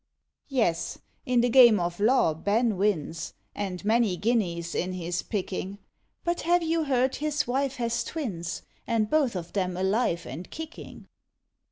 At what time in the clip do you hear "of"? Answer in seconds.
1.79-1.99, 9.35-9.53